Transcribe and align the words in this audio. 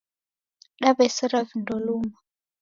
Dawesera 0.81 1.39
vindo 1.49 1.75
luma. 1.85 2.17